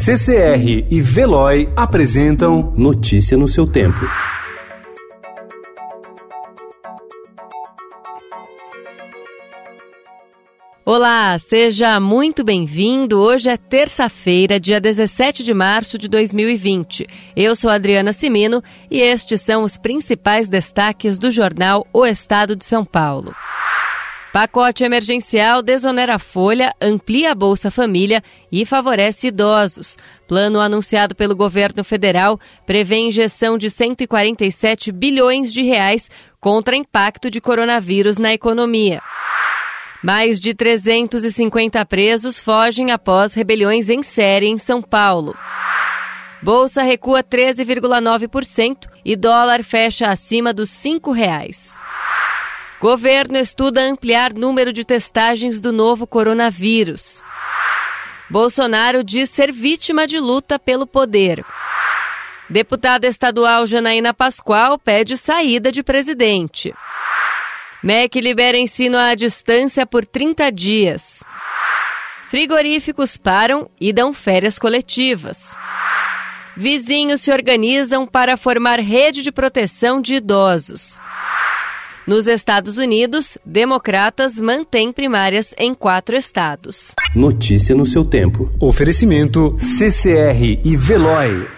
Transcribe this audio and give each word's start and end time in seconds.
CCR 0.00 0.86
e 0.88 1.02
Veloy 1.02 1.68
apresentam 1.74 2.72
Notícia 2.76 3.36
no 3.36 3.48
seu 3.48 3.66
tempo. 3.66 3.98
Olá, 10.86 11.36
seja 11.36 11.98
muito 11.98 12.44
bem-vindo. 12.44 13.18
Hoje 13.18 13.50
é 13.50 13.56
terça-feira, 13.56 14.60
dia 14.60 14.80
17 14.80 15.42
de 15.42 15.52
março 15.52 15.98
de 15.98 16.06
2020. 16.06 17.04
Eu 17.34 17.56
sou 17.56 17.68
Adriana 17.68 18.12
Simino 18.12 18.62
e 18.88 19.00
estes 19.00 19.40
são 19.40 19.64
os 19.64 19.76
principais 19.76 20.48
destaques 20.48 21.18
do 21.18 21.28
jornal 21.28 21.84
O 21.92 22.06
Estado 22.06 22.54
de 22.54 22.64
São 22.64 22.84
Paulo. 22.84 23.34
Pacote 24.32 24.84
emergencial 24.84 25.62
desonera 25.62 26.16
a 26.16 26.18
folha, 26.18 26.74
amplia 26.80 27.32
a 27.32 27.34
Bolsa 27.34 27.70
Família 27.70 28.22
e 28.52 28.66
favorece 28.66 29.28
idosos. 29.28 29.96
Plano 30.26 30.60
anunciado 30.60 31.14
pelo 31.14 31.34
governo 31.34 31.82
federal 31.82 32.38
prevê 32.66 32.96
injeção 32.96 33.56
de 33.56 33.70
147 33.70 34.92
bilhões 34.92 35.50
de 35.50 35.62
reais 35.62 36.10
contra 36.38 36.76
impacto 36.76 37.30
de 37.30 37.40
coronavírus 37.40 38.18
na 38.18 38.32
economia. 38.32 39.00
Mais 40.02 40.38
de 40.38 40.54
350 40.54 41.84
presos 41.86 42.38
fogem 42.38 42.92
após 42.92 43.32
rebeliões 43.32 43.88
em 43.88 44.02
série 44.02 44.46
em 44.46 44.58
São 44.58 44.82
Paulo. 44.82 45.34
Bolsa 46.42 46.82
recua 46.82 47.24
13,9% 47.24 48.88
e 49.04 49.16
dólar 49.16 49.64
fecha 49.64 50.06
acima 50.06 50.52
dos 50.52 50.84
R$ 50.84 51.00
reais. 51.12 51.80
Governo 52.80 53.36
estuda 53.36 53.80
ampliar 53.82 54.32
número 54.32 54.72
de 54.72 54.84
testagens 54.84 55.60
do 55.60 55.72
novo 55.72 56.06
coronavírus. 56.06 57.24
Bolsonaro 58.30 59.02
diz 59.02 59.30
ser 59.30 59.50
vítima 59.50 60.06
de 60.06 60.20
luta 60.20 60.60
pelo 60.60 60.86
poder. 60.86 61.44
Deputada 62.48 63.06
estadual 63.08 63.66
Janaína 63.66 64.14
Pascoal 64.14 64.78
pede 64.78 65.16
saída 65.16 65.72
de 65.72 65.82
presidente. 65.82 66.72
MEC 67.82 68.20
libera 68.20 68.56
ensino 68.56 68.96
à 68.96 69.14
distância 69.16 69.84
por 69.84 70.06
30 70.06 70.50
dias. 70.52 71.24
Frigoríficos 72.28 73.16
param 73.16 73.68
e 73.80 73.92
dão 73.92 74.14
férias 74.14 74.56
coletivas. 74.56 75.56
Vizinhos 76.56 77.22
se 77.22 77.32
organizam 77.32 78.06
para 78.06 78.36
formar 78.36 78.78
rede 78.78 79.22
de 79.22 79.32
proteção 79.32 80.00
de 80.00 80.14
idosos. 80.16 81.00
Nos 82.08 82.26
Estados 82.26 82.78
Unidos, 82.78 83.36
democratas 83.44 84.40
mantêm 84.40 84.90
primárias 84.90 85.54
em 85.58 85.74
quatro 85.74 86.16
estados. 86.16 86.94
Notícia 87.14 87.74
no 87.74 87.84
seu 87.84 88.02
tempo. 88.02 88.50
Oferecimento 88.58 89.54
CCR 89.58 90.58
e 90.64 90.74
Veloy. 90.74 91.57